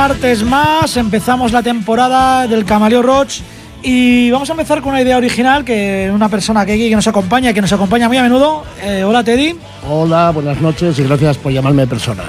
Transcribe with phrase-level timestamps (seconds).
[0.00, 3.40] martes más, empezamos la temporada del Camaleo Roach
[3.82, 7.52] y vamos a empezar con una idea original que una persona que, que nos acompaña,
[7.52, 8.64] que nos acompaña muy a menudo.
[8.82, 9.56] Eh, hola Teddy.
[9.86, 12.22] Hola, buenas noches y gracias por llamarme persona.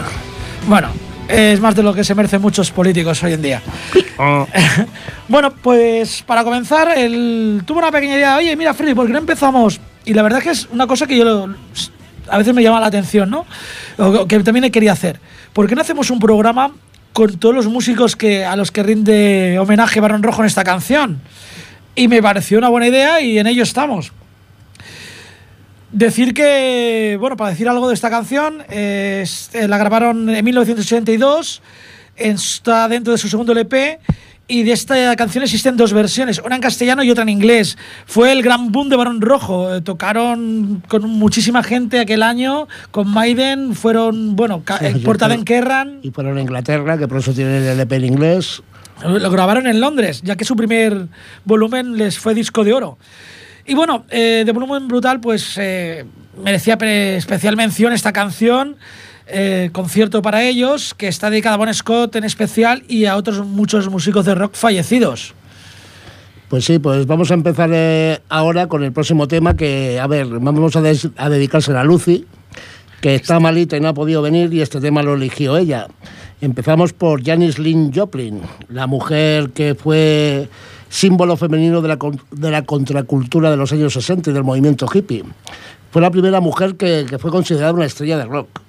[0.67, 0.89] Bueno,
[1.29, 3.61] es más de lo que se merecen muchos políticos hoy en día.
[4.19, 4.45] Ah.
[5.29, 9.19] bueno, pues para comenzar, él tuvo una pequeña idea, oye, mira Freddy, ¿por qué no
[9.19, 9.79] empezamos?
[10.03, 11.55] Y la verdad es que es una cosa que yo lo-
[12.29, 13.45] a veces me llama la atención, ¿no?
[13.97, 15.21] O que también quería hacer.
[15.53, 16.71] ¿Por qué no hacemos un programa
[17.13, 21.21] con todos los músicos que, a los que rinde homenaje Barón Rojo en esta canción?
[21.95, 24.13] Y me pareció una buena idea y en ello estamos.
[25.91, 31.61] Decir que, bueno, para decir algo de esta canción, eh, la grabaron en 1982,
[32.15, 33.99] está dentro de su segundo LP,
[34.51, 37.77] y de esta canción existen dos versiones, una en castellano y otra en inglés.
[38.05, 43.09] Fue el gran boom de Barón Rojo, eh, tocaron con muchísima gente aquel año, con
[43.09, 47.63] Maiden, fueron, bueno, Sí, portada en Kerrang, Y fueron a Inglaterra, que por eso tienen
[47.63, 48.61] el EP en inglés.
[49.05, 51.07] lo grabaron en Londres, ya que su primer
[51.45, 52.97] volumen les fue disco de oro.
[53.65, 56.03] Y bueno, eh, de volumen brutal, pues eh,
[56.43, 58.75] merecía especial mención esta canción,
[59.31, 63.45] eh, concierto para ellos, que está dedicada a Bon Scott en especial y a otros
[63.45, 65.33] muchos músicos de rock fallecidos.
[66.49, 70.27] Pues sí, pues vamos a empezar eh, ahora con el próximo tema que, a ver,
[70.27, 72.25] vamos a, des- a Lucy,
[72.99, 75.87] que está malita y no ha podido venir y este tema lo eligió ella.
[76.41, 80.49] Empezamos por Janis Lynn Joplin, la mujer que fue
[80.89, 81.97] símbolo femenino de la,
[82.31, 85.23] de la contracultura de los años 60 y del movimiento hippie.
[85.91, 88.59] Fue la primera mujer que fue considerada una estrella de rock.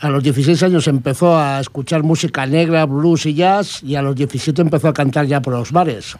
[0.00, 4.14] A los 16 años empezó a escuchar música negra, blues y jazz y a los
[4.14, 6.16] 17 empezó a cantar ya por los bares.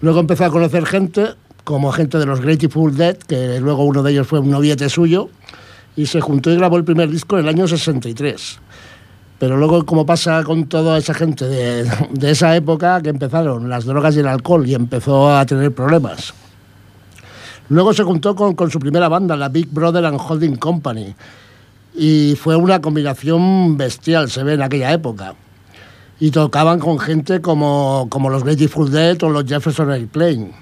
[0.00, 4.12] Luego empezó a conocer gente, como gente de los Grateful Dead, que luego uno de
[4.12, 5.28] ellos fue un noviete suyo,
[5.94, 8.58] y se juntó y grabó el primer disco en el año 63.
[9.38, 14.16] Pero luego, como pasa con toda esa gente de, esa época, que empezaron las drogas
[14.16, 16.32] y el alcohol y empezó a tener problemas.
[17.68, 21.14] Luego se juntó con, con su primera banda, la Big Brother and Holding Company,
[21.94, 25.34] y fue una combinación bestial, se ve en aquella época
[26.22, 30.52] y tocaban con gente como, como los Grateful Dead o los Jefferson Airplane.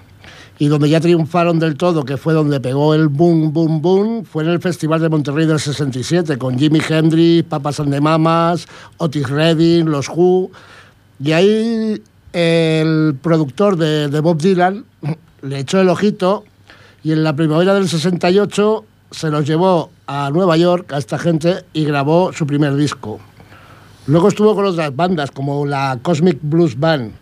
[0.58, 4.42] Y donde ya triunfaron del todo, que fue donde pegó el boom, boom, boom, fue
[4.42, 8.66] en el Festival de Monterrey del 67, con Jimi Hendrix, Papas and the Mamas,
[8.96, 10.50] Otis Redding, los Who.
[11.22, 12.02] Y ahí
[12.32, 14.86] el productor de, de Bob Dylan
[15.42, 16.44] le echó el ojito
[17.02, 21.64] y en la primavera del 68 se los llevó a Nueva York a esta gente
[21.72, 23.20] y grabó su primer disco.
[24.08, 27.12] Luego estuvo con otras bandas como la Cosmic Blues Band,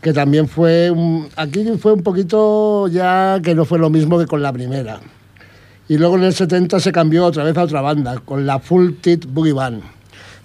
[0.00, 4.26] que también fue un, aquí fue un poquito ya que no fue lo mismo que
[4.26, 4.98] con la primera.
[5.88, 8.94] Y luego en el 70 se cambió otra vez a otra banda, con la Full
[9.00, 9.80] Tit Boogie Band.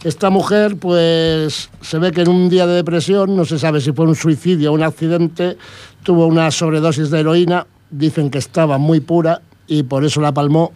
[0.03, 3.91] Esta mujer, pues se ve que en un día de depresión, no se sabe si
[3.91, 5.57] fue un suicidio o un accidente,
[6.03, 10.71] tuvo una sobredosis de heroína, dicen que estaba muy pura y por eso la palmó.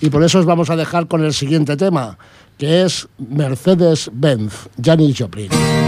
[0.00, 2.18] Y por eso os vamos a dejar con el siguiente tema,
[2.58, 5.79] que es Mercedes-Benz, Janis Joplin.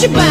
[0.00, 0.29] te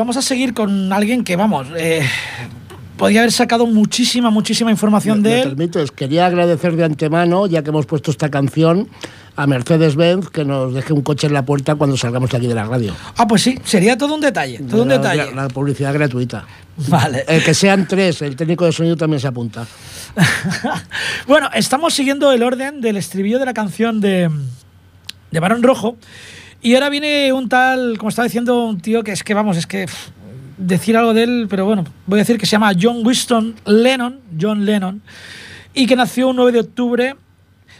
[0.00, 2.02] vamos a seguir con alguien que, vamos, eh,
[2.96, 5.48] podía haber sacado muchísima, muchísima información ¿Me de él.
[5.50, 5.90] permites?
[5.90, 8.88] Quería agradecer de antemano, ya que hemos puesto esta canción,
[9.36, 12.54] a Mercedes-Benz que nos deje un coche en la puerta cuando salgamos de aquí de
[12.54, 12.94] la radio.
[13.16, 15.26] Ah, pues sí, sería todo un detalle, todo un La- detalle.
[15.34, 16.44] La, la publicidad gratuita.
[16.88, 17.24] Vale.
[17.28, 19.66] El que sean tres, el técnico de sonido también se apunta.
[21.26, 24.30] bueno, estamos siguiendo el orden del estribillo de la canción de,
[25.30, 25.96] de Barón Rojo.
[26.62, 29.66] Y ahora viene un tal, como estaba diciendo, un tío que es que, vamos, es
[29.66, 29.86] que
[30.58, 34.20] decir algo de él, pero bueno, voy a decir que se llama John Winston Lennon,
[34.38, 35.00] John Lennon,
[35.72, 37.16] y que nació un 9 de octubre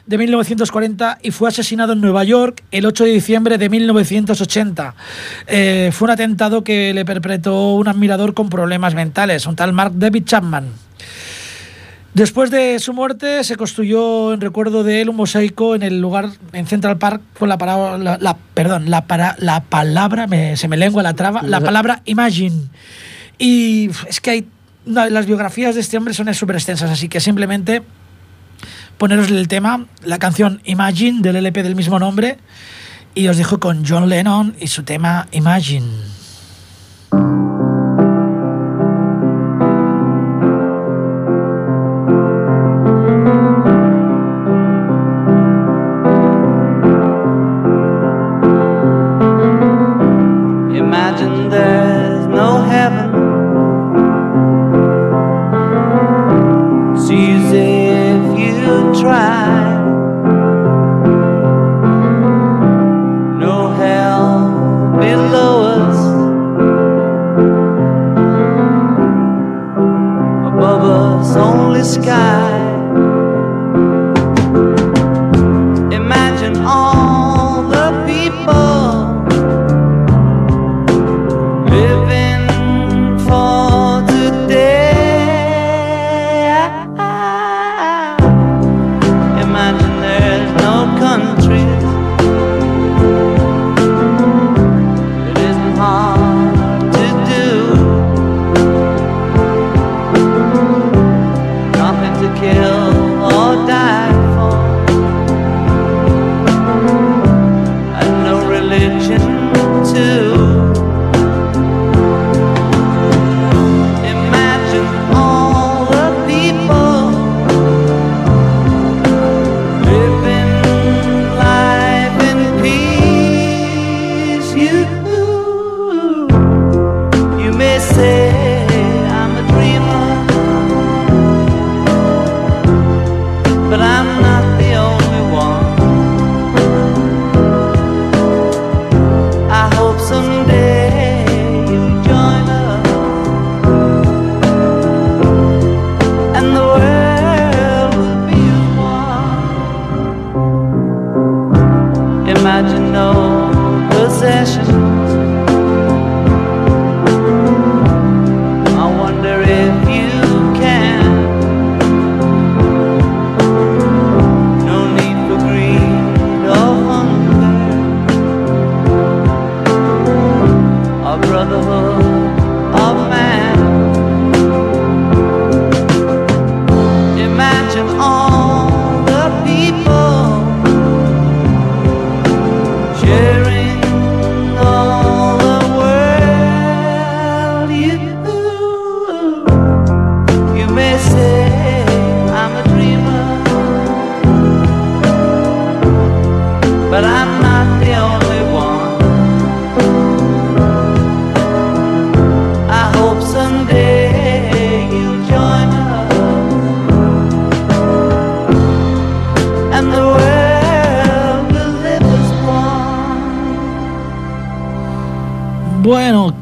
[0.06, 4.94] de 1940 y fue asesinado en Nueva York el 8 de diciembre de 1980.
[5.46, 9.92] Eh, fue un atentado que le perpetró un admirador con problemas mentales, un tal Mark
[9.94, 10.89] David Chapman.
[12.12, 16.30] Después de su muerte se construyó en recuerdo de él un mosaico en el lugar
[16.52, 20.66] en Central Park con la palabra la, la- perdón la, para, la palabra me- se
[20.66, 22.62] me lengua la traba la palabra Imagine
[23.38, 24.48] y es que hay
[24.86, 27.82] no, las biografías de este hombre son súper extensas así que simplemente
[28.98, 32.38] poneros el tema la canción Imagine del LP del mismo nombre
[33.14, 35.86] y os dejo con John Lennon y su tema Imagine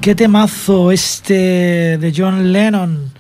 [0.01, 3.13] qué temazo este de John Lennon.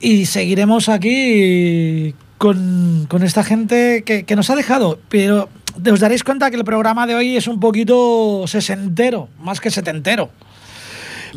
[0.00, 4.98] Y seguiremos aquí con, con esta gente que, que nos ha dejado.
[5.08, 5.48] Pero
[5.90, 10.30] os daréis cuenta que el programa de hoy es un poquito sesentero, más que setentero.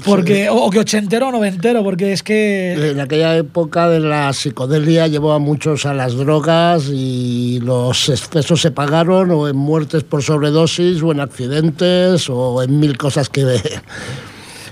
[0.05, 2.91] Porque, o, o que ochentero o noventero, porque es que.
[2.91, 8.61] En aquella época de la psicodelia llevó a muchos a las drogas y los excesos
[8.61, 13.59] se pagaron o en muertes por sobredosis o en accidentes o en mil cosas que...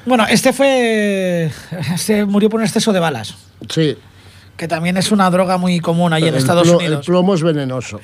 [0.07, 1.51] Bueno, este fue.
[1.97, 3.35] Se murió por un exceso de balas,
[3.69, 3.95] Sí.
[4.55, 6.99] que también es una droga muy común ahí en el Estados Unidos.
[6.99, 7.99] El plomo es venenoso.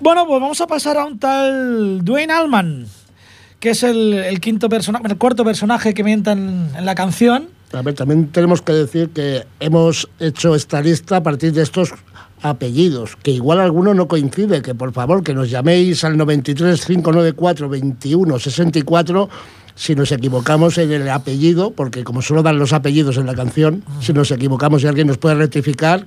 [0.00, 2.86] Bueno, pues vamos a pasar a un tal Dwayne Allman,
[3.60, 7.48] que es el, el quinto personaje, el cuarto personaje que mienta en, en la canción.
[7.72, 11.92] A ver, también tenemos que decir que hemos hecho esta lista a partir de estos
[12.42, 17.68] apellidos, que igual alguno no coincide, que por favor que nos llaméis al 93 594
[17.68, 19.28] 21 64
[19.76, 23.82] si nos equivocamos en el apellido, porque como solo dan los apellidos en la canción,
[24.00, 26.06] si nos equivocamos y alguien nos puede rectificar,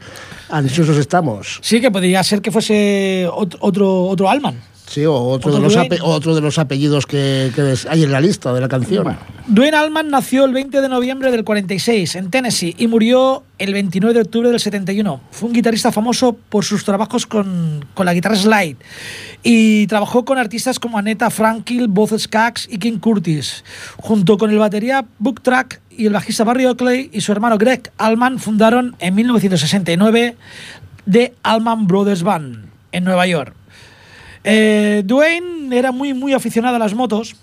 [0.50, 1.60] ansiosos estamos.
[1.62, 4.56] Sí, que podría ser que fuese ot- otro, otro Allman.
[4.88, 5.98] Sí, o otro, de los, Dwayne.
[5.98, 7.52] ape- otro de los apellidos que,
[7.90, 9.18] hay en la lista de la canción.
[9.48, 14.14] Dwayne Allman nació el 20 de noviembre del 46 en Tennessee y murió el 29
[14.14, 15.20] de octubre del 71.
[15.32, 18.78] Fue un guitarrista famoso por sus trabajos con, con la guitarra slide
[19.44, 23.66] y trabajó con artistas como Aneta Frankel, Boz Skaggs y King Curtis.
[23.98, 27.92] Junto con el batería Book Track y el bajista Barry Oakley y su hermano Greg
[27.98, 30.38] Allman fundaron en 1969
[31.12, 33.54] The Allman Brothers Band en Nueva York.
[34.50, 37.36] Eh, Dwayne era muy, muy aficionado a las motos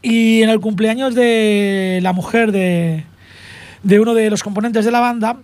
[0.00, 3.04] y en el cumpleaños de la mujer de,
[3.82, 5.38] de uno de los componentes de la banda,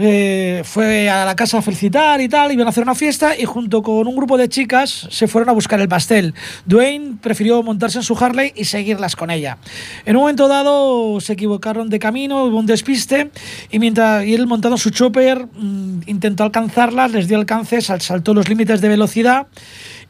[0.00, 3.46] eh, fue a la casa a felicitar y tal, iban a hacer una fiesta y
[3.46, 6.34] junto con un grupo de chicas se fueron a buscar el pastel.
[6.66, 9.56] Dwayne prefirió montarse en su Harley y seguirlas con ella.
[10.04, 13.30] En un momento dado se equivocaron de camino, hubo un despiste
[13.72, 18.48] y mientras él montando su chopper mm, intentó alcanzarlas, les dio alcance, sal- saltó los
[18.48, 19.46] límites de velocidad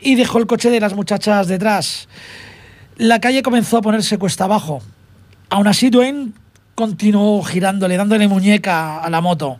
[0.01, 2.09] y dejó el coche de las muchachas detrás.
[2.97, 4.81] La calle comenzó a ponerse cuesta abajo.
[5.51, 6.33] Aún así, Dwayne
[6.75, 9.59] continuó girándole, dándole muñeca a la moto.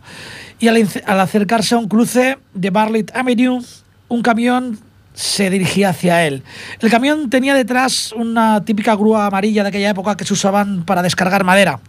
[0.59, 3.61] Y al, acercarse a un cruce de Bartlett Avenue,
[4.07, 4.79] un camión
[5.13, 6.43] se dirigía hacia él.
[6.79, 11.01] El camión tenía detrás una típica grúa amarilla de aquella época que se usaban para
[11.01, 11.79] descargar madera.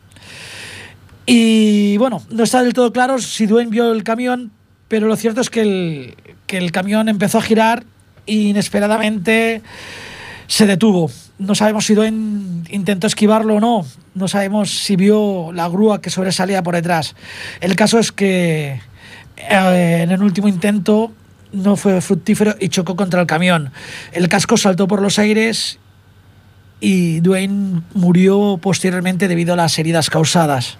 [1.27, 4.51] Y bueno, no está del todo claro si Dwayne vio el camión,
[4.89, 6.17] pero lo cierto es que el,
[6.49, 7.85] que el camión empezó a girar
[8.27, 9.63] inesperadamente
[10.47, 11.11] se detuvo.
[11.39, 13.87] No sabemos si Dwayne intentó esquivarlo o no.
[14.15, 17.15] No sabemos si vio la grúa que sobresalía por detrás.
[17.61, 18.81] El caso es que
[19.37, 21.13] eh, en el último intento
[21.53, 23.73] no fue fructífero y chocó contra el camión.
[24.13, 25.79] El casco saltó por los aires
[26.81, 30.79] y Dwayne murió posteriormente debido a las heridas causadas.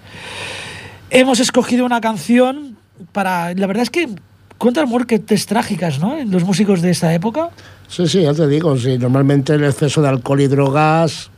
[1.09, 2.77] Hemos escogido una canción
[3.11, 3.53] para...
[3.53, 4.09] La verdad es que
[4.61, 6.19] cuentan muertes trágicas, ¿no?
[6.19, 7.49] En los músicos de esta época.
[7.87, 11.31] Sí, sí, ya te digo, sí, normalmente el exceso de alcohol y drogas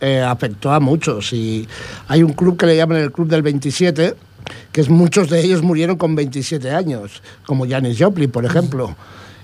[0.00, 1.32] eh, afectó a muchos.
[1.32, 1.66] Y
[2.06, 4.14] hay un club que le llaman el Club del 27,
[4.70, 8.94] que es, muchos de ellos murieron con 27 años, como Janis Joplin, por ejemplo.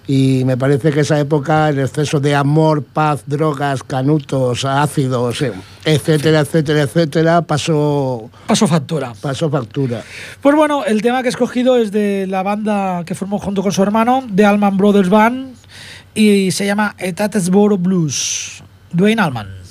[0.06, 5.42] Y me parece que esa época, el exceso de amor, paz, drogas, canutos, ácidos,
[5.84, 9.14] etcétera, etcétera, etcétera, pasó, Pasó factura.
[9.20, 10.02] pasó factura.
[10.42, 13.72] Pues bueno, el tema que he escogido es de la banda que formó junto con
[13.72, 15.54] su hermano, The Allman Brothers Band,
[16.14, 18.62] y se llama Etatesboro Blues.
[18.92, 19.63] Dwayne Allman.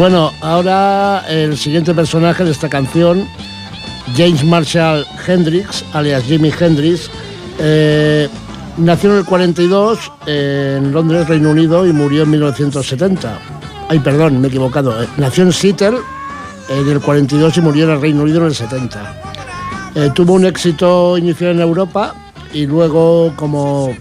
[0.00, 3.28] Bueno, ahora el siguiente personaje de esta canción,
[4.16, 7.10] James Marshall Hendrix, alias Jimi Hendrix,
[7.58, 8.26] eh,
[8.78, 13.38] nació en el 42 en Londres, Reino Unido, y murió en 1970.
[13.90, 15.02] Ay, perdón, me he equivocado.
[15.02, 15.98] eh, Nació en Seattle
[16.70, 19.20] en el 42 y murió en el Reino Unido en el 70.
[19.96, 22.14] Eh, tuvo un éxito inicial en Europa
[22.54, 23.94] y luego, como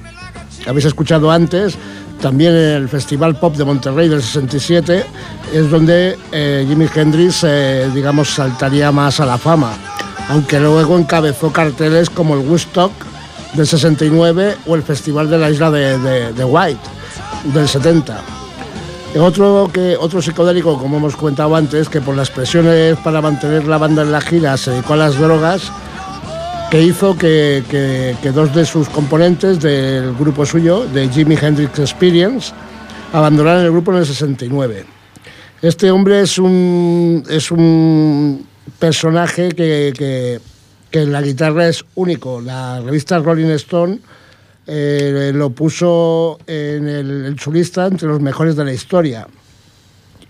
[0.66, 1.78] habéis escuchado antes,
[2.22, 5.06] también el Festival Pop de Monterrey del 67
[5.54, 9.74] es donde eh, Jimi Hendrix, eh, digamos, saltaría más a la fama,
[10.30, 12.92] aunque luego encabezó carteles como el Woodstock
[13.54, 16.82] del 69 o el Festival de la Isla de White
[17.46, 18.22] del 70.
[19.18, 23.80] Otro, que, otro psicodélico, como hemos comentado antes, que por las presiones para mantener la
[23.80, 25.72] banda en la gira se dedicó a las drogas,
[26.72, 31.80] que hizo que, que- que dos de sus componentes del grupo suyo, de Jimi Hendrix
[31.80, 32.52] Experience,
[33.12, 34.86] abandonaran el grupo en el 69.
[35.62, 38.46] Este hombre es un, es un
[38.78, 40.40] personaje que, que-
[40.92, 42.42] en la guitarra es único.
[42.42, 44.00] La revista Rolling Stone
[44.68, 49.28] eh, lo puso en, el, en su lista entre los mejores de la historia.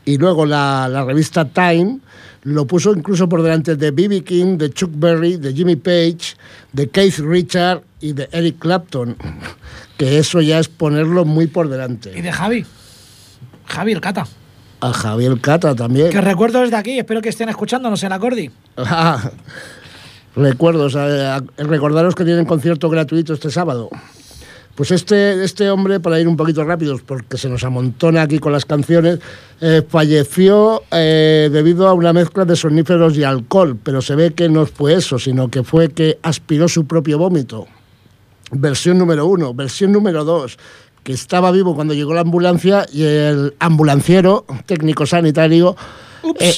[0.06, 2.00] Y luego la revista Time
[2.44, 4.24] lo puso incluso por delante de B.B.
[4.24, 6.36] King, de Chuck Berry, de Jimmy Page,
[6.74, 9.16] de Keith Richard y de Eric Clapton.
[9.98, 12.10] Que eso ya es ponerlo muy por Y delante.
[12.22, 12.66] de Javi.
[13.66, 14.26] Javi, el Cata.
[14.80, 16.10] A Javier Cata también.
[16.10, 18.50] Que recuerdo desde aquí, espero que estén escuchándonos en Acordi.
[18.78, 19.30] Ah,
[20.38, 23.90] Recuerdos, a- recordaros que tienen concierto gratuito este sábado.
[24.80, 28.54] Pues este, este hombre, para ir un poquito rápidos, porque se nos amontona aquí con
[28.54, 29.20] las canciones,
[29.60, 34.48] eh, falleció eh, debido a una mezcla de soníferos y alcohol, pero se ve que
[34.48, 37.68] no fue eso, sino que fue que aspiró su propio vómito.
[38.52, 39.54] Versión número uno.
[39.54, 40.58] Versión número dos,
[41.04, 45.76] que estaba vivo cuando llegó la ambulancia y el ambulanciero, técnico sanitario,
[46.24, 46.42] Ups.
[46.42, 46.54] eh,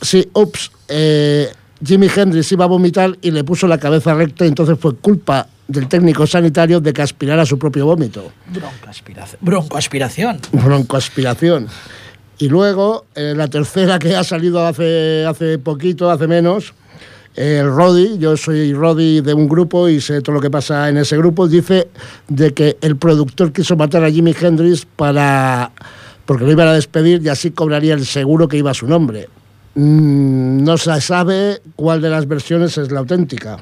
[0.00, 1.48] sí, ups, eh,
[1.84, 5.48] Jimi Hendrix iba a vomitar y le puso la cabeza recta y entonces fue culpa
[5.68, 8.32] del técnico sanitario de que aspirara su propio vómito.
[8.52, 9.38] Broncoaspiración.
[9.42, 10.40] Broncoaspiración.
[10.52, 11.68] Broncoaspiración.
[12.38, 16.72] Y luego, eh, la tercera que ha salido hace, hace poquito, hace menos,
[17.34, 20.96] el Roddy, yo soy Roddy de un grupo y sé todo lo que pasa en
[20.96, 21.88] ese grupo, dice
[22.26, 25.70] de que el productor quiso matar a Jimi Hendrix para
[26.26, 29.28] porque lo iban a despedir y así cobraría el seguro que iba a su nombre.
[29.76, 33.58] Mm, no se sabe cuál de las versiones es la auténtica.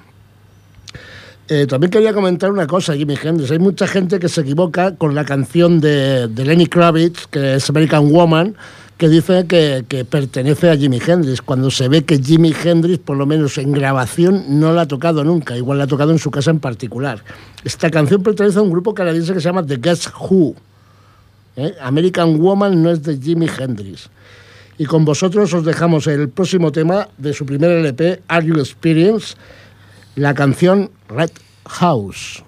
[1.49, 3.51] Eh, también quería comentar una cosa, Jimi Hendrix.
[3.53, 7.71] Hay mucha gente que se equivoca con la canción de, de Lenny Kravitz, que es
[7.71, 8.57] American Woman,
[8.99, 13.17] que dice que, que pertenece a Jimi Hendrix, cuando se ve que Jimi Hendrix, por
[13.17, 16.33] lo menos en grabación, no la ha tocado nunca, igual la ha tocado en su
[16.33, 17.23] casa en particular.
[17.63, 20.57] Esta canción pertenece a un grupo canadiense que se llama The Guess Who.
[21.57, 21.75] ¿eh?
[21.81, 24.09] American Woman no es de Jimi Hendrix.
[24.79, 29.37] Y con vosotros os dejamos el próximo tema de su primer LP, Are You Experience?
[30.17, 31.33] la canción Red
[31.67, 32.43] House.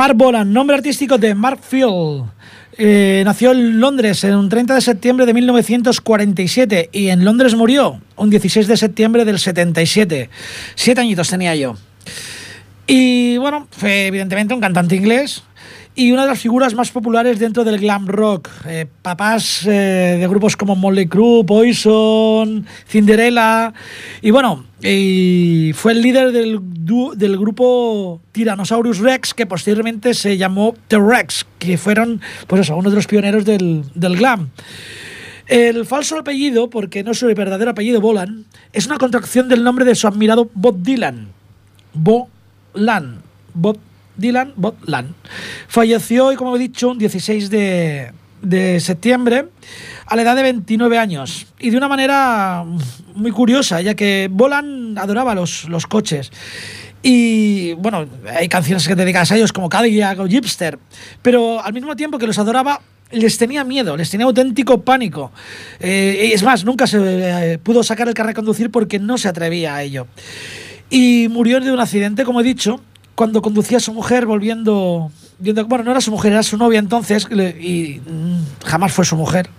[0.01, 2.25] Mark Bolan, nombre artístico de Mark Field.
[2.79, 8.01] Eh, nació en Londres en un 30 de septiembre de 1947 y en Londres murió
[8.17, 10.31] un 16 de septiembre del 77.
[10.75, 11.77] Siete añitos tenía yo.
[12.87, 15.43] Y bueno, fue evidentemente un cantante inglés
[15.95, 18.49] y una de las figuras más populares dentro del glam rock.
[18.67, 23.73] Eh, papás eh, de grupos como Motley Crue, Poison, Cinderella.
[24.23, 26.61] Y bueno, fue el líder del,
[27.17, 32.89] del grupo Tyrannosaurus Rex, que posteriormente se llamó The Rex, que fueron pues eso, uno
[32.89, 34.51] de los pioneros del, del glam.
[35.47, 39.85] El falso apellido, porque no es su verdadero apellido Bolan, es una contracción del nombre
[39.85, 41.29] de su admirado Bob Dylan.
[41.93, 43.23] Bolan.
[43.53, 43.77] Bob
[44.21, 45.15] Dylan, Bob Lan.
[45.69, 49.49] Falleció, y como he dicho, un 16 de, de septiembre
[50.07, 51.47] a la edad de 29 años.
[51.59, 52.65] Y de una manera
[53.15, 56.31] muy curiosa, ya que Bolan adoraba los, los coches.
[57.03, 58.07] Y bueno,
[58.37, 60.79] hay canciones que dedicadas a ellos como Cadillac o Gipster,
[61.23, 62.81] pero al mismo tiempo que los adoraba,
[63.11, 65.33] les tenía miedo, les tenía auténtico pánico.
[65.81, 69.29] Eh, es más, nunca se eh, pudo sacar el carnet de conducir porque no se
[69.29, 70.07] atrevía a ello.
[70.91, 72.81] Y murió de un accidente, como he dicho,
[73.21, 75.13] cuando conducía a su mujer volviendo...
[75.39, 79.15] viendo- bueno, no era su mujer, era su novia entonces, y mm, jamás fue su
[79.15, 79.51] mujer.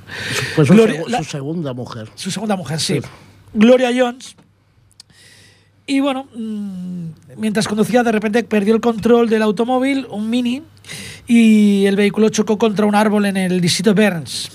[0.55, 2.09] Su, Gloria- la- su segunda mujer.
[2.15, 2.95] su segunda mujer, sí.
[2.95, 3.07] Sí.
[3.53, 4.35] Gloria Jones.
[5.85, 7.05] Y bueno, mm,
[7.37, 10.63] mientras conducía, de repente perdió el control del automóvil, un mini,
[11.27, 14.49] y el vehículo chocó contra un árbol en el distrito Burns.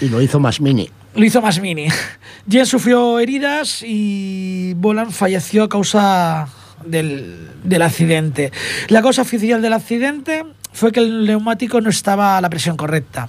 [0.00, 0.88] Y lo hizo más mini.
[1.14, 1.88] Lo hizo más mini.
[2.50, 6.48] Jen sufrió heridas y Bolan falleció a causa
[6.84, 8.52] del, del accidente.
[8.88, 13.28] La causa oficial del accidente fue que el neumático no estaba a la presión correcta.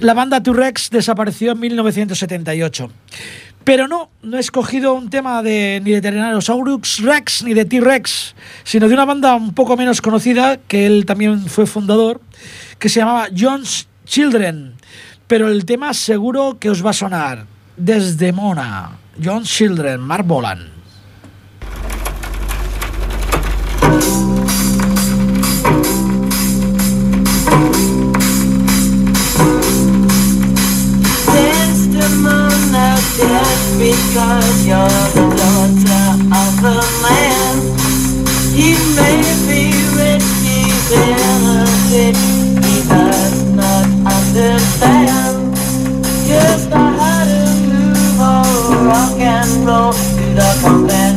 [0.00, 2.90] La banda T-Rex desapareció en 1978.
[3.64, 8.34] Pero no, no he escogido un tema de, ni de Tyrannosaurus Rex ni de T-Rex,
[8.64, 12.22] sino de una banda un poco menos conocida, que él también fue fundador,
[12.78, 14.74] que se llamaba John's Children.
[15.26, 17.44] Pero el tema seguro que os va a sonar.
[17.76, 20.77] Desde Mona, John's Children, Mark Bolan.
[33.18, 36.06] Dead because you're the daughter
[36.40, 37.54] of the man.
[38.54, 42.16] He may be rich, he's innocent,
[42.64, 45.56] he does not understand.
[46.28, 51.07] Just how to move or rock and roll to the conventions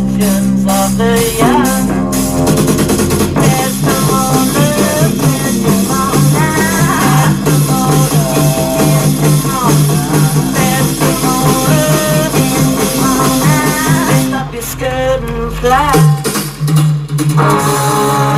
[17.35, 18.30] mind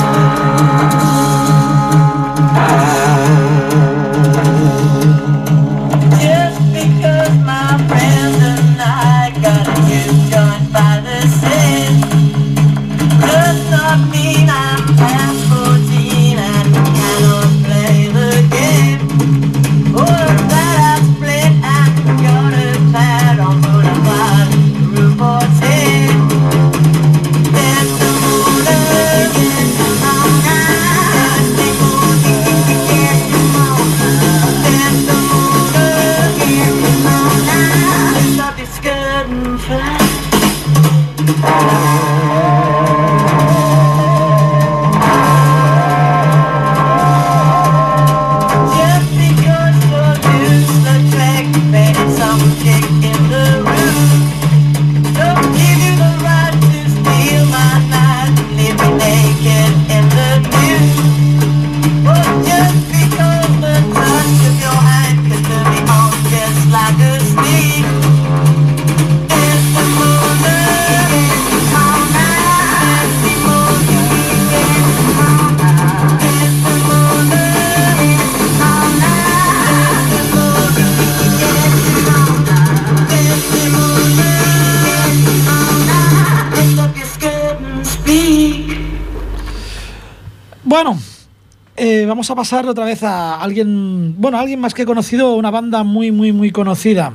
[92.44, 96.52] pasar otra vez a alguien, bueno, alguien más que conocido, una banda muy, muy, muy
[96.52, 97.14] conocida.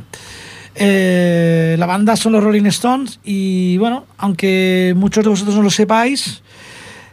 [0.75, 5.69] Eh, la banda son los Rolling Stones y bueno, aunque muchos de vosotros no lo
[5.69, 6.43] sepáis,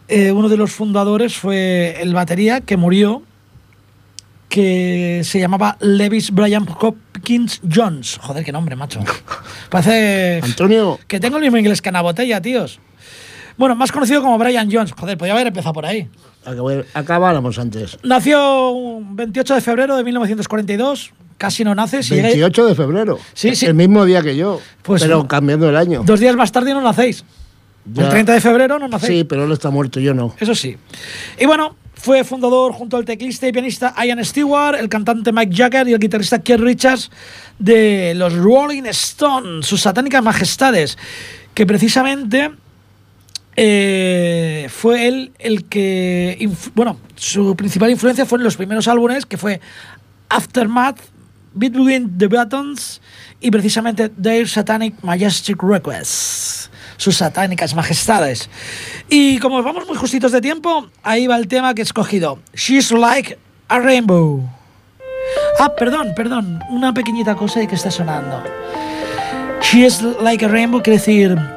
[0.07, 3.21] eh, uno de los fundadores fue el batería que murió,
[4.47, 8.17] que se llamaba Levis Brian Hopkins Jones.
[8.21, 9.01] Joder, qué nombre, macho.
[9.69, 12.79] Parece Antonio, que tengo el mismo inglés que Ana Botella, tíos.
[13.57, 14.91] Bueno, más conocido como Brian Jones.
[14.91, 16.09] Joder, podía haber empezado por ahí.
[16.45, 17.97] Acab- Acabáramos antes.
[18.03, 21.11] Nació un 28 de febrero de 1942.
[21.37, 22.01] Casi no nace.
[22.03, 23.19] si llega- 28 de febrero.
[23.33, 23.65] Sí, sí.
[23.65, 24.59] El mismo día que yo.
[24.81, 26.03] Pues pero cambiando el año.
[26.05, 27.23] Dos días más tarde no nacéis.
[27.93, 28.03] Ya.
[28.03, 29.19] El 30 de febrero no nacéis.
[29.19, 30.33] Sí, pero él está muerto, yo no.
[30.39, 30.75] Eso sí.
[31.39, 35.87] Y bueno, fue fundador junto al teclista y pianista Ian Stewart, el cantante Mike Jagger
[35.89, 37.11] y el guitarrista Keith Richards
[37.59, 40.97] de los Rolling Stones, sus satánicas majestades,
[41.53, 42.51] que precisamente
[43.55, 49.37] eh, fue él el que, bueno, su principal influencia fue en los primeros álbumes, que
[49.37, 49.61] fue
[50.29, 50.99] Aftermath,
[51.53, 53.01] Between the Buttons
[53.39, 58.49] y precisamente Their Satanic Majestic Requests, sus satánicas majestades.
[59.07, 62.91] Y como vamos muy justitos de tiempo, ahí va el tema que he escogido, She's
[62.91, 63.37] Like
[63.69, 64.49] a Rainbow.
[65.59, 68.43] Ah, perdón, perdón, una pequeñita cosa que está sonando.
[69.61, 71.54] She's Like a Rainbow quiere decir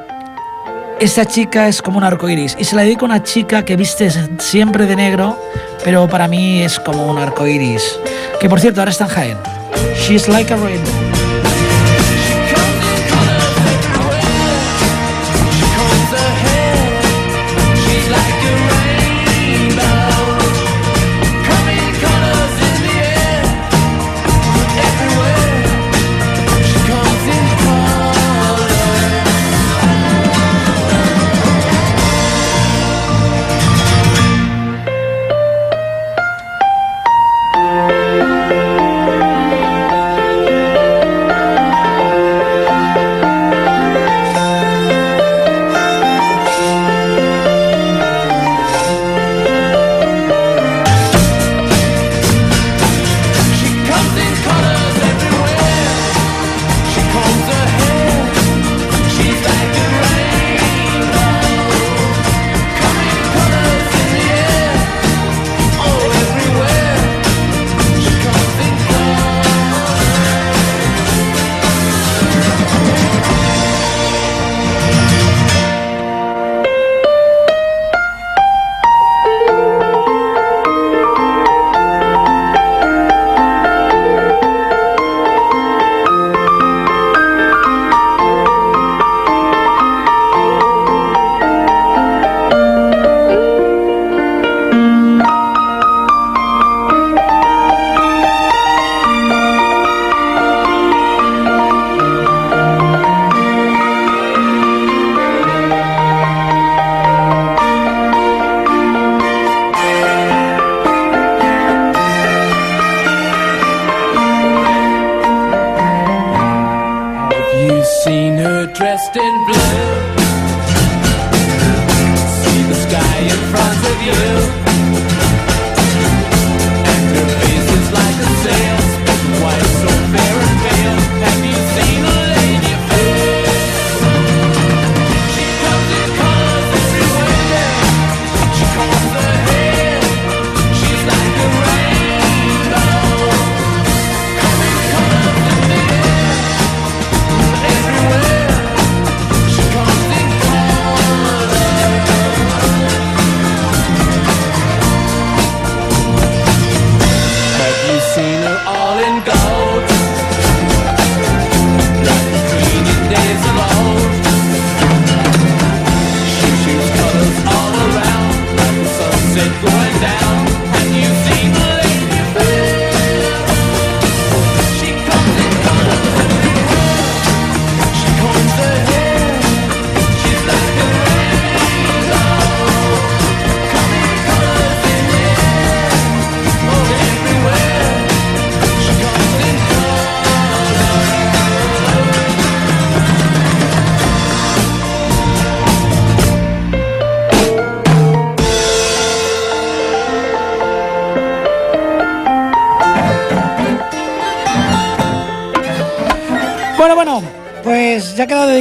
[0.99, 2.55] esta chica es como un arco iris.
[2.59, 4.09] Y se la dedico a una chica que viste
[4.39, 5.37] siempre de negro,
[5.83, 7.99] pero para mí es como un arco iris.
[8.39, 9.37] Que por cierto, ahora está en Jaén.
[9.95, 11.08] She's like a rainbow.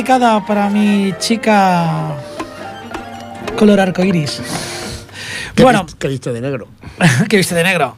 [0.02, 2.14] Dedicada para mi chica
[3.56, 4.40] color arcoiris.
[5.56, 6.68] ¿Qué Bueno, viste- ¿Qué viste de negro?
[7.28, 7.96] que viste de negro.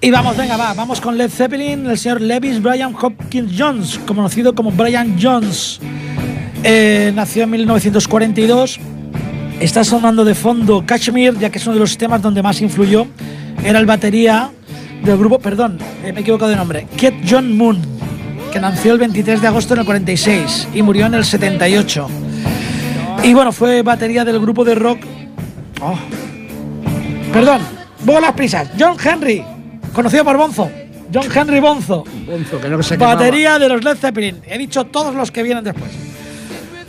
[0.00, 4.54] Y vamos, venga, va, vamos con Led Zeppelin, el señor Levis Brian Hopkins Jones, conocido
[4.54, 5.80] como Brian Jones.
[6.62, 8.78] Eh, nació en 1942.
[9.58, 13.08] Está sonando de fondo Kashmir, ya que es uno de los temas donde más influyó.
[13.64, 14.50] Era el batería
[15.02, 17.93] del grupo, perdón, eh, me he equivocado de nombre, Ket John Moon,
[18.54, 22.06] que nació el 23 de agosto del 46 y murió en el 78.
[23.24, 25.00] Y bueno, fue batería del grupo de rock.
[25.80, 25.98] Oh.
[27.32, 27.62] Perdón,
[28.04, 28.68] voy a las prisas.
[28.78, 29.44] John Henry,
[29.92, 30.70] conocido por Bonzo.
[31.12, 32.04] John Henry Bonzo.
[32.26, 32.96] Bonzo, que no se.
[32.96, 34.40] Batería de los Led Zeppelin.
[34.46, 35.90] He dicho todos los que vienen después.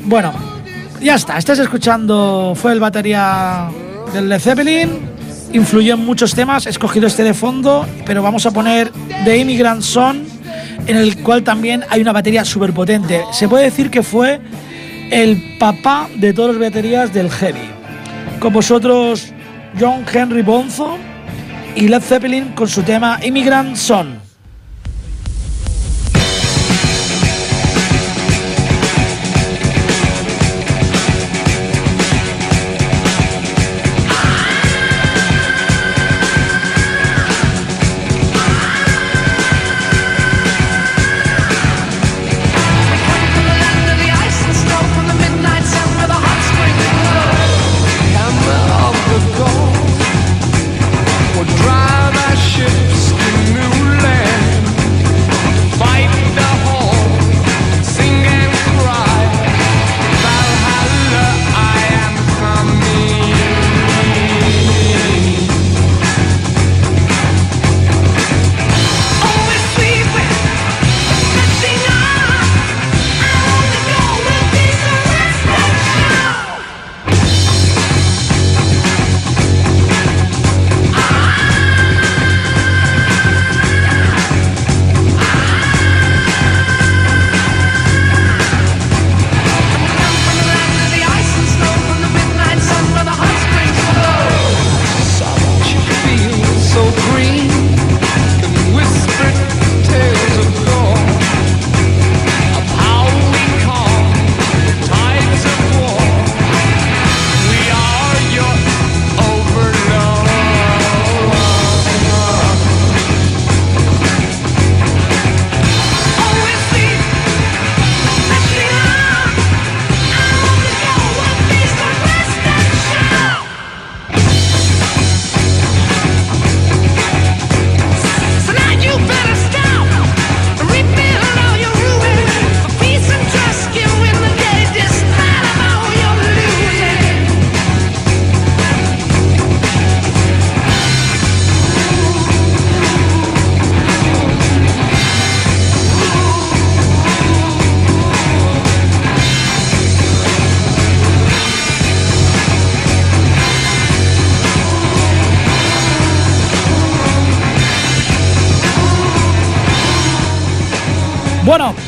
[0.01, 0.33] Bueno,
[1.01, 1.39] ya está.
[1.39, 2.53] Estás escuchando.
[2.55, 3.71] Fue el batería
[4.13, 4.99] del Led Zeppelin.
[5.51, 6.67] Influyó en muchos temas.
[6.67, 7.87] He escogido este de fondo.
[8.05, 8.91] Pero vamos a poner
[9.23, 10.34] The Immigrant Song.
[10.87, 13.23] En el cual también hay una batería súper potente.
[13.31, 14.39] Se puede decir que fue
[15.11, 17.69] el papá de todas las baterías del heavy.
[18.39, 19.33] Con vosotros,
[19.79, 20.97] John Henry Bonzo
[21.75, 24.24] y Led Zeppelin con su tema Immigrant Song.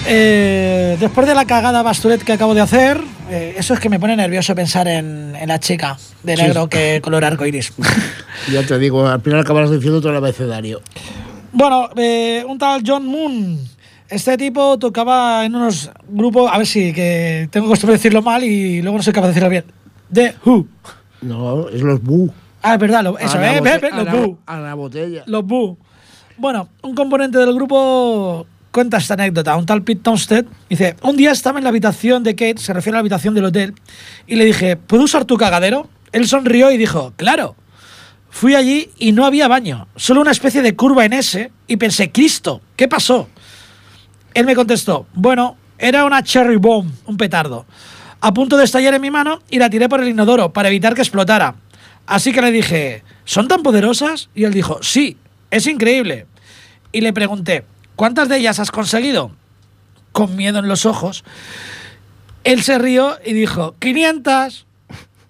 [0.07, 3.99] Eh, después de la cagada basturet que acabo de hacer, eh, eso es que me
[3.99, 7.73] pone nervioso pensar en, en la chica de negro que color arcoiris.
[8.51, 10.79] Ya te digo, al final acabarás diciendo todo el abecedario.
[11.51, 13.59] bueno, eh, un tal John Moon.
[14.09, 18.43] Este tipo tocaba en unos grupos, a ver si que tengo costumbre de decirlo mal
[18.43, 19.65] y luego no soy capaz de decirlo bien.
[20.13, 20.65] The Who.
[21.23, 22.31] No, es los bu.
[22.61, 24.35] Ah, es verdad, lo- eso, A eh, ve, a los la-.
[24.45, 25.23] A la botella.
[25.25, 25.77] Los Boo.
[26.37, 29.55] Bueno, un componente del grupo cuenta esta anécdota.
[29.55, 32.95] Un tal Pete Tomstead dice: Un día estaba en la habitación de Kate, se refiere
[32.95, 33.73] a la habitación del hotel,
[34.25, 35.89] y le dije: ¿Puedo usar tu cagadero?
[36.11, 37.55] Él sonrió y dijo: Claro.
[38.29, 42.11] Fui allí y no había baño, solo una especie de curva en S, y pensé:
[42.11, 43.29] Cristo, ¿qué pasó?
[44.33, 47.65] Él me contestó: Bueno, era una cherry bomb, un petardo.
[48.19, 50.93] A punto de estallar en mi mano y la tiré por el inodoro para evitar
[50.93, 51.55] que explotara.
[52.07, 54.29] Así que le dije, ¿son tan poderosas?
[54.33, 55.17] Y él dijo, sí,
[55.51, 56.25] es increíble.
[56.91, 57.65] Y le pregunté,
[57.97, 59.31] ¿cuántas de ellas has conseguido?
[60.13, 61.25] Con miedo en los ojos.
[62.45, 64.65] Él se rió y dijo, 500.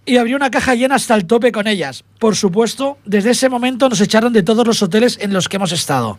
[0.06, 2.04] Y abrió una caja llena hasta el tope con ellas.
[2.20, 5.72] Por supuesto, desde ese momento nos echaron de todos los hoteles en los que hemos
[5.72, 6.18] estado.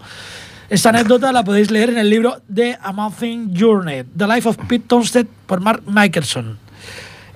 [0.68, 4.84] Esta anécdota la podéis leer en el libro The Amazing Journey, The Life of Pete
[4.86, 6.59] Tomstead por Mark Michelson.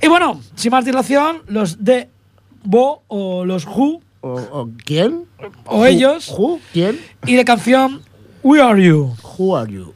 [0.02, 2.10] Y bueno, sin más dilación, los de
[2.64, 5.24] Bo o los Who ¿O, o quién?
[5.64, 6.60] o Who- ellos Who?
[6.74, 7.00] ¿Quién?
[7.26, 8.02] y la canción
[8.42, 9.14] Who are you?
[9.36, 9.94] Who are you?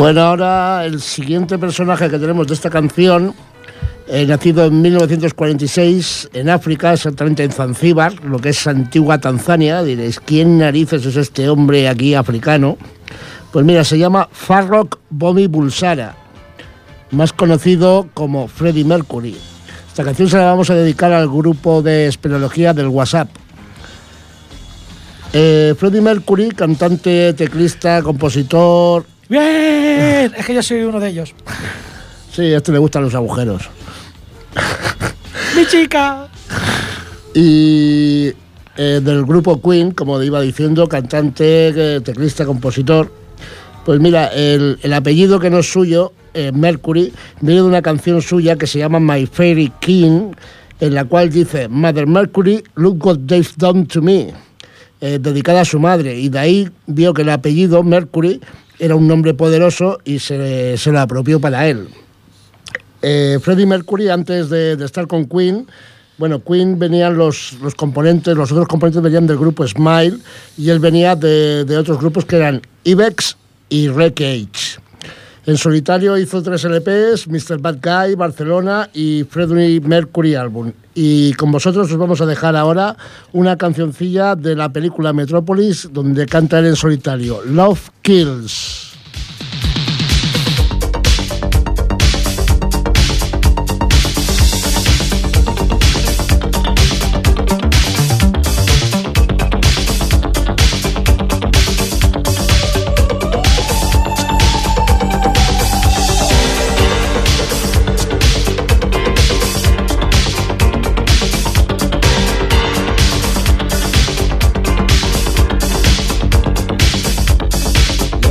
[0.00, 3.34] Bueno, ahora el siguiente personaje que tenemos de esta canción,
[4.08, 9.82] eh, nacido en 1946 en África, exactamente en Zanzíbar, lo que es antigua Tanzania.
[9.82, 12.78] Diréis, ¿quién narices es este hombre aquí africano?
[13.52, 16.16] Pues mira, se llama Farrokh Bomi Bulsara,
[17.10, 19.36] más conocido como Freddie Mercury.
[19.86, 23.28] Esta canción se la vamos a dedicar al grupo de espeleología del WhatsApp.
[25.34, 30.32] Eh, Freddie Mercury, cantante, teclista, compositor, ¡Bien!
[30.36, 31.32] Es que yo soy uno de ellos.
[32.32, 33.70] Sí, a este le gustan los agujeros.
[35.56, 36.26] ¡Mi chica!
[37.32, 38.32] Y
[38.76, 43.12] eh, del grupo Queen, como iba diciendo, cantante, eh, teclista, compositor.
[43.84, 48.20] Pues mira, el, el apellido que no es suyo, eh, Mercury, viene de una canción
[48.22, 50.32] suya que se llama My Fairy King,
[50.80, 54.32] en la cual dice, Mother Mercury, look what they've done to me,
[55.00, 56.18] eh, dedicada a su madre.
[56.18, 58.40] Y de ahí vio que el apellido Mercury
[58.80, 61.88] era un nombre poderoso y se, se lo apropió para él.
[63.02, 65.66] Eh, Freddie Mercury, antes de, de estar con Queen,
[66.18, 70.18] bueno, Queen venían los, los componentes, los otros componentes venían del grupo Smile
[70.58, 73.36] y él venía de, de otros grupos que eran Ibex
[73.68, 74.78] y Wreckage.
[75.46, 77.58] En solitario hizo tres LPs, Mr.
[77.58, 80.72] Bad Guy, Barcelona y Freddie Mercury Album.
[80.94, 82.96] Y con vosotros os vamos a dejar ahora
[83.32, 88.89] una cancioncilla de la película Metrópolis donde canta él en solitario, Love Kills.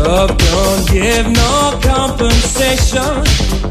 [0.10, 3.14] Love don't give no compensation.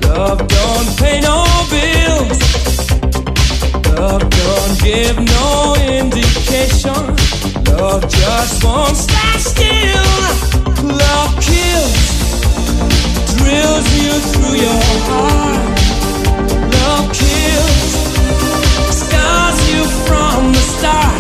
[0.09, 2.41] Love don't pay no bills.
[3.99, 7.03] Love don't give no indication.
[7.75, 10.13] Love just won't stand still.
[10.87, 11.95] Love kills,
[13.35, 15.79] drills you through your heart.
[16.79, 17.93] Love kills,
[18.95, 21.18] scars you from the start.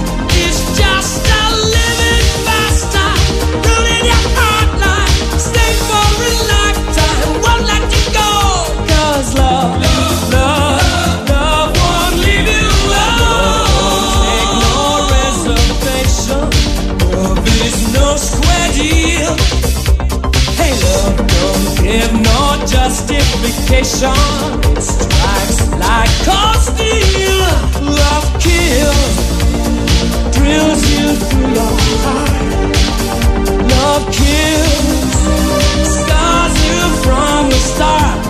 [23.51, 27.40] It strikes like cold steel.
[27.82, 29.16] Love kills,
[30.36, 31.74] drills you through your
[32.05, 32.32] heart.
[33.72, 35.12] Love kills,
[35.96, 38.28] scars you from the start.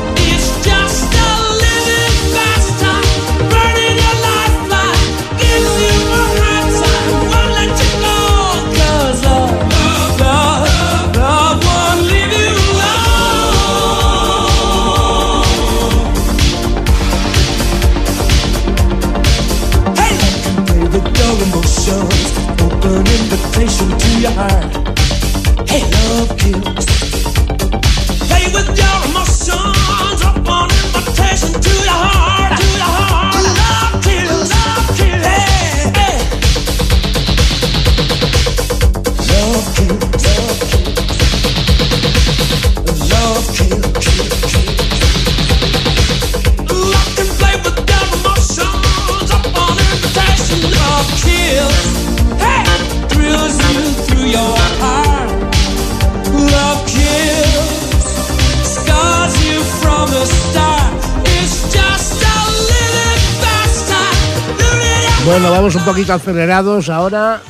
[65.68, 67.40] Vamos un poquito acelerados ahora.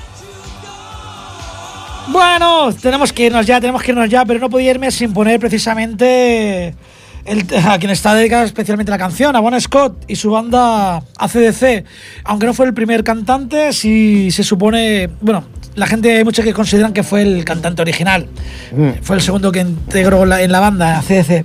[2.08, 5.38] Bueno, tenemos que irnos ya, tenemos que irnos ya, pero no podía irme sin poner
[5.38, 6.74] precisamente
[7.24, 11.84] el- a quien está dedicada especialmente la canción, a Bon Scott y su banda ACDC.
[12.24, 15.44] Aunque no fue el primer cantante, sí se supone, bueno,
[15.76, 18.26] la gente hay muchos que consideran que fue el cantante original.
[19.02, 21.44] Fue el segundo que integró la- en la banda ACDC.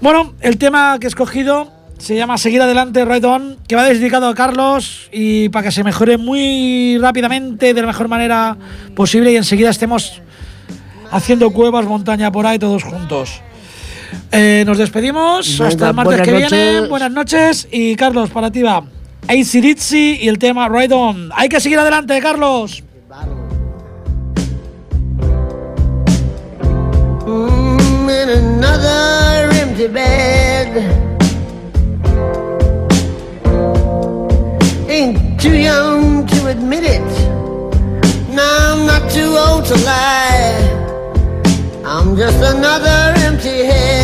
[0.00, 1.71] Bueno, el tema que he escogido
[2.02, 5.84] se llama Seguir Adelante, Right On, que va dedicado a Carlos y para que se
[5.84, 8.56] mejore muy rápidamente, de la mejor manera
[8.96, 10.20] posible y enseguida estemos
[11.12, 13.40] haciendo cuevas, montaña por ahí todos juntos.
[14.32, 16.88] Eh, nos despedimos Venga, hasta el martes que viene.
[16.88, 18.82] Buenas noches y Carlos, para ti va.
[19.28, 21.30] AC y el tema Right On.
[21.36, 22.82] Hay que seguir adelante, Carlos.
[27.24, 31.11] Mm, in another empty bed.
[35.42, 37.02] Too young to admit it.
[38.28, 40.54] No, I'm not too old to lie.
[41.84, 44.01] I'm just another empty head.